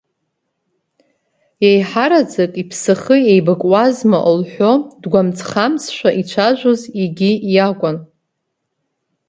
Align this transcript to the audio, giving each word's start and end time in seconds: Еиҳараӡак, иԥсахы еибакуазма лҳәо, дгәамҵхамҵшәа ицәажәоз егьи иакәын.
Еиҳараӡак, 1.67 2.51
иԥсахы 2.61 3.15
еибакуазма 3.31 4.19
лҳәо, 4.39 4.73
дгәамҵхамҵшәа 5.01 6.09
ицәажәоз 6.21 6.81
егьи 7.01 7.33
иакәын. 7.53 7.97